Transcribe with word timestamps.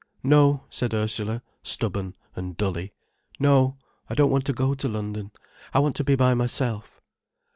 "No," 0.23 0.63
said 0.67 0.95
Ursula, 0.95 1.43
stubbornly 1.61 2.15
and 2.35 2.57
dully. 2.57 2.91
"No, 3.37 3.77
I 4.09 4.15
don't 4.15 4.31
want 4.31 4.45
to 4.45 4.51
go 4.51 4.73
to 4.73 4.87
London, 4.87 5.29
I 5.75 5.77
want 5.79 5.95
to 5.97 6.03
be 6.03 6.15
by 6.15 6.33
myself." 6.33 6.99